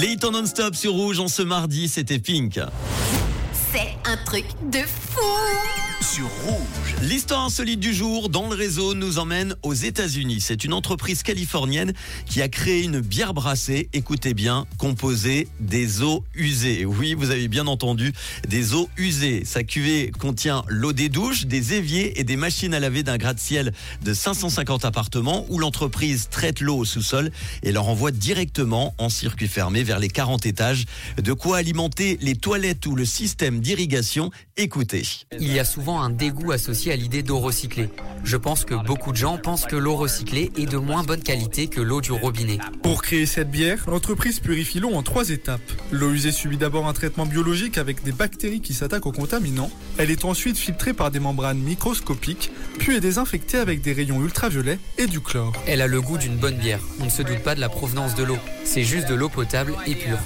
Les 0.00 0.12
hits 0.12 0.30
non-stop 0.32 0.74
sur 0.74 0.94
Rouge 0.94 1.20
en 1.20 1.28
ce 1.28 1.42
mardi, 1.42 1.86
c'était 1.86 2.18
Pink. 2.18 2.58
C'est 3.70 3.92
un 4.06 4.16
truc 4.24 4.46
de 4.72 4.78
fou 4.78 5.89
sur 6.00 6.28
Rouge. 6.46 6.94
L'histoire 7.02 7.44
insolite 7.44 7.80
du 7.80 7.92
jour 7.92 8.28
dans 8.28 8.48
le 8.48 8.54
réseau 8.54 8.94
nous 8.94 9.18
emmène 9.18 9.54
aux 9.62 9.74
États-Unis. 9.74 10.40
C'est 10.40 10.64
une 10.64 10.72
entreprise 10.72 11.22
californienne 11.22 11.92
qui 12.26 12.40
a 12.42 12.48
créé 12.48 12.82
une 12.82 13.00
bière 13.00 13.34
brassée, 13.34 13.88
écoutez 13.92 14.34
bien, 14.34 14.66
composée 14.78 15.48
des 15.60 16.02
eaux 16.02 16.24
usées. 16.34 16.84
Oui, 16.84 17.14
vous 17.14 17.30
avez 17.30 17.48
bien 17.48 17.66
entendu, 17.66 18.12
des 18.48 18.74
eaux 18.74 18.88
usées. 18.96 19.44
Sa 19.44 19.62
cuvée 19.62 20.10
contient 20.18 20.64
l'eau 20.68 20.92
des 20.92 21.08
douches, 21.08 21.46
des 21.46 21.74
éviers 21.74 22.18
et 22.18 22.24
des 22.24 22.36
machines 22.36 22.74
à 22.74 22.80
laver 22.80 23.02
d'un 23.02 23.18
gratte-ciel 23.18 23.72
de 24.02 24.14
550 24.14 24.84
appartements 24.84 25.46
où 25.48 25.58
l'entreprise 25.58 26.28
traite 26.30 26.60
l'eau 26.60 26.78
au 26.78 26.84
sous-sol 26.84 27.30
et 27.62 27.72
leur 27.72 27.88
envoie 27.88 28.10
directement 28.10 28.94
en 28.98 29.08
circuit 29.08 29.48
fermé 29.48 29.82
vers 29.82 29.98
les 29.98 30.08
40 30.08 30.46
étages. 30.46 30.86
De 31.22 31.32
quoi 31.32 31.58
alimenter 31.58 32.18
les 32.20 32.36
toilettes 32.36 32.86
ou 32.86 32.94
le 32.94 33.04
système 33.04 33.60
d'irrigation. 33.60 34.30
Écoutez. 34.56 35.02
Il 35.38 35.52
y 35.52 35.58
a 35.58 35.64
souvent 35.64 35.89
un 35.98 36.10
dégoût 36.10 36.52
associé 36.52 36.92
à 36.92 36.96
l'idée 36.96 37.22
d'eau 37.22 37.38
recyclée. 37.38 37.88
Je 38.22 38.36
pense 38.36 38.64
que 38.64 38.74
beaucoup 38.74 39.12
de 39.12 39.16
gens 39.16 39.38
pensent 39.38 39.64
que 39.64 39.76
l'eau 39.76 39.96
recyclée 39.96 40.52
est 40.56 40.66
de 40.66 40.76
moins 40.76 41.02
bonne 41.02 41.22
qualité 41.22 41.68
que 41.68 41.80
l'eau 41.80 42.00
du 42.00 42.12
robinet. 42.12 42.58
Pour 42.82 43.02
créer 43.02 43.26
cette 43.26 43.50
bière, 43.50 43.84
l'entreprise 43.88 44.40
purifie 44.40 44.78
l'eau 44.78 44.92
en 44.94 45.02
trois 45.02 45.30
étapes. 45.30 45.60
L'eau 45.90 46.12
usée 46.12 46.32
subit 46.32 46.58
d'abord 46.58 46.86
un 46.86 46.92
traitement 46.92 47.26
biologique 47.26 47.78
avec 47.78 48.02
des 48.02 48.12
bactéries 48.12 48.60
qui 48.60 48.74
s'attaquent 48.74 49.06
aux 49.06 49.12
contaminants. 49.12 49.70
Elle 49.96 50.10
est 50.10 50.24
ensuite 50.24 50.58
filtrée 50.58 50.92
par 50.92 51.10
des 51.10 51.20
membranes 51.20 51.58
microscopiques, 51.58 52.52
puis 52.78 52.96
est 52.96 53.00
désinfectée 53.00 53.58
avec 53.58 53.80
des 53.80 53.92
rayons 53.92 54.22
ultraviolets 54.22 54.78
et 54.98 55.06
du 55.06 55.20
chlore. 55.20 55.52
Elle 55.66 55.80
a 55.80 55.86
le 55.86 56.00
goût 56.00 56.18
d'une 56.18 56.36
bonne 56.36 56.56
bière. 56.56 56.80
On 57.00 57.06
ne 57.06 57.10
se 57.10 57.22
doute 57.22 57.42
pas 57.42 57.54
de 57.54 57.60
la 57.60 57.68
provenance 57.68 58.14
de 58.14 58.22
l'eau. 58.22 58.38
C'est 58.64 58.84
juste 58.84 59.08
de 59.08 59.14
l'eau 59.14 59.28
potable 59.28 59.74
et 59.86 59.94
pure. 59.94 60.18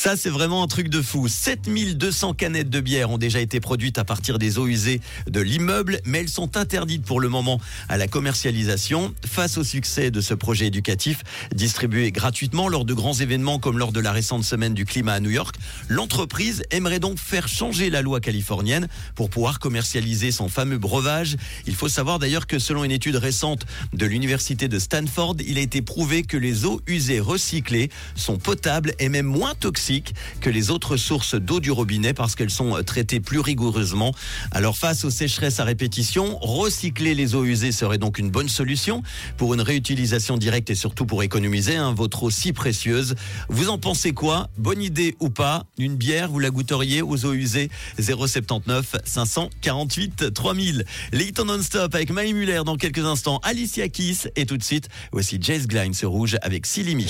Ça, 0.00 0.16
c'est 0.16 0.30
vraiment 0.30 0.62
un 0.62 0.68
truc 0.68 0.90
de 0.90 1.02
fou. 1.02 1.26
7200 1.26 2.34
canettes 2.34 2.70
de 2.70 2.78
bière 2.78 3.10
ont 3.10 3.18
déjà 3.18 3.40
été 3.40 3.58
produites 3.58 3.98
à 3.98 4.04
partir 4.04 4.38
des 4.38 4.56
eaux 4.56 4.68
usées 4.68 5.00
de 5.28 5.40
l'immeuble, 5.40 5.98
mais 6.04 6.20
elles 6.20 6.28
sont 6.28 6.56
interdites 6.56 7.04
pour 7.04 7.18
le 7.18 7.28
moment 7.28 7.60
à 7.88 7.96
la 7.96 8.06
commercialisation. 8.06 9.12
Face 9.26 9.58
au 9.58 9.64
succès 9.64 10.12
de 10.12 10.20
ce 10.20 10.34
projet 10.34 10.66
éducatif, 10.66 11.24
distribué 11.52 12.12
gratuitement 12.12 12.68
lors 12.68 12.84
de 12.84 12.94
grands 12.94 13.12
événements 13.12 13.58
comme 13.58 13.76
lors 13.76 13.90
de 13.90 13.98
la 13.98 14.12
récente 14.12 14.44
semaine 14.44 14.72
du 14.72 14.84
climat 14.84 15.14
à 15.14 15.20
New 15.20 15.30
York, 15.30 15.56
l'entreprise 15.88 16.62
aimerait 16.70 17.00
donc 17.00 17.18
faire 17.18 17.48
changer 17.48 17.90
la 17.90 18.00
loi 18.00 18.20
californienne 18.20 18.86
pour 19.16 19.30
pouvoir 19.30 19.58
commercialiser 19.58 20.30
son 20.30 20.48
fameux 20.48 20.78
breuvage. 20.78 21.36
Il 21.66 21.74
faut 21.74 21.88
savoir 21.88 22.20
d'ailleurs 22.20 22.46
que 22.46 22.60
selon 22.60 22.84
une 22.84 22.92
étude 22.92 23.16
récente 23.16 23.66
de 23.94 24.06
l'université 24.06 24.68
de 24.68 24.78
Stanford, 24.78 25.34
il 25.44 25.58
a 25.58 25.60
été 25.60 25.82
prouvé 25.82 26.22
que 26.22 26.36
les 26.36 26.66
eaux 26.66 26.80
usées 26.86 27.18
recyclées 27.18 27.90
sont 28.14 28.38
potables 28.38 28.94
et 29.00 29.08
même 29.08 29.26
moins 29.26 29.56
toxiques 29.56 29.87
que 30.40 30.50
les 30.50 30.70
autres 30.70 30.96
sources 30.96 31.34
d'eau 31.34 31.60
du 31.60 31.70
robinet 31.70 32.12
parce 32.12 32.34
qu'elles 32.34 32.50
sont 32.50 32.76
euh, 32.76 32.82
traitées 32.82 33.20
plus 33.20 33.40
rigoureusement. 33.40 34.14
Alors 34.50 34.76
face 34.76 35.04
aux 35.04 35.10
sécheresses 35.10 35.60
à 35.60 35.64
répétition, 35.64 36.38
recycler 36.40 37.14
les 37.14 37.34
eaux 37.34 37.44
usées 37.44 37.72
serait 37.72 37.96
donc 37.96 38.18
une 38.18 38.30
bonne 38.30 38.48
solution 38.48 39.02
pour 39.38 39.54
une 39.54 39.62
réutilisation 39.62 40.36
directe 40.36 40.68
et 40.70 40.74
surtout 40.74 41.06
pour 41.06 41.22
économiser 41.22 41.76
hein, 41.76 41.94
votre 41.94 42.24
eau 42.24 42.30
si 42.30 42.52
précieuse. 42.52 43.14
Vous 43.48 43.70
en 43.70 43.78
pensez 43.78 44.12
quoi? 44.12 44.48
Bonne 44.58 44.82
idée 44.82 45.16
ou 45.20 45.30
pas? 45.30 45.64
Une 45.78 45.96
bière, 45.96 46.28
vous 46.28 46.38
la 46.38 46.50
goûteriez 46.50 47.00
aux 47.00 47.24
eaux 47.24 47.32
usées? 47.32 47.70
079 47.98 48.96
548 49.04 50.34
3000. 50.34 50.84
Les 51.12 51.32
non-stop 51.44 51.94
avec 51.94 52.10
Maï 52.10 52.34
Muller 52.34 52.62
dans 52.66 52.76
quelques 52.76 53.04
instants, 53.04 53.40
Alicia 53.42 53.88
Keys 53.88 54.28
et 54.36 54.44
tout 54.44 54.56
de 54.58 54.62
suite, 54.62 54.88
voici 55.12 55.38
Jazz 55.40 55.66
Glein 55.66 55.92
sur 55.92 56.10
Rouge 56.10 56.36
avec 56.42 56.66
Silimi. 56.66 57.06